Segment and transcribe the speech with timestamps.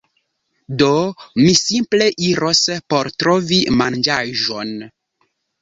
[0.81, 0.87] Do,
[1.41, 2.63] mi simple iros
[2.95, 4.75] por trovi manĝaĵon